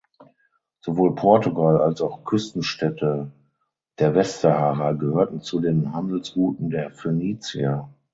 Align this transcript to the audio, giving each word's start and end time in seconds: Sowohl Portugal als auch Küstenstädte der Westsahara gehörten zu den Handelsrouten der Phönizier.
Sowohl 0.79 1.13
Portugal 1.13 1.77
als 1.79 2.01
auch 2.01 2.23
Küstenstädte 2.25 3.31
der 3.99 4.15
Westsahara 4.15 4.93
gehörten 4.93 5.41
zu 5.41 5.59
den 5.59 5.93
Handelsrouten 5.93 6.71
der 6.71 6.89
Phönizier. 6.89 7.87